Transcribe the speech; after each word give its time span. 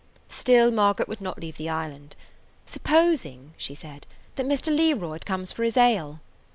Still 0.29 0.71
Margaret 0.71 1.07
would 1.07 1.21
not 1.21 1.39
leave 1.39 1.57
the 1.57 1.69
island. 1.69 2.15
"Supposing," 2.65 3.53
she 3.55 3.75
said, 3.75 4.07
"that 4.35 4.47
Mr. 4.47 4.75
Learoyd 4.75 5.25
comes 5.27 5.51
for 5.51 5.61
his 5.63 5.77
ale." 5.77 6.21